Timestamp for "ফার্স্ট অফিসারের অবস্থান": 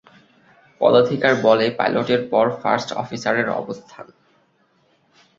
2.61-4.05